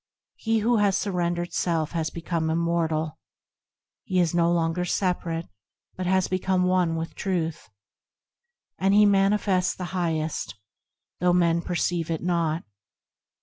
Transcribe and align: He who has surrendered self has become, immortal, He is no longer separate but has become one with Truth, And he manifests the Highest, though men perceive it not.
He 0.37 0.61
who 0.61 0.77
has 0.77 0.97
surrendered 0.97 1.53
self 1.53 1.91
has 1.91 2.09
become, 2.09 2.49
immortal, 2.49 3.19
He 4.03 4.19
is 4.19 4.33
no 4.33 4.51
longer 4.51 4.83
separate 4.83 5.45
but 5.95 6.07
has 6.07 6.27
become 6.27 6.63
one 6.63 6.95
with 6.95 7.13
Truth, 7.13 7.69
And 8.79 8.95
he 8.95 9.05
manifests 9.05 9.75
the 9.75 9.93
Highest, 9.93 10.55
though 11.19 11.33
men 11.33 11.61
perceive 11.61 12.09
it 12.09 12.23
not. 12.23 12.63